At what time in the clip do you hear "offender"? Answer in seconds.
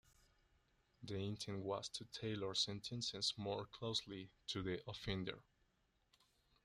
4.89-5.37